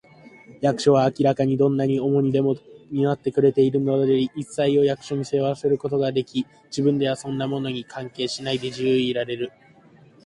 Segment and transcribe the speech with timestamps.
[0.61, 2.55] 役所は明らかにどんな重荷でも
[2.89, 9.51] 担ってくれているのであり、いっさいを役所に背負わせることができ、自分ではそんなものに関係しないで、自由でいられる